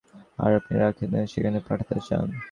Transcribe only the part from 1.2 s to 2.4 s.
সেখানে পাঠাতে চান?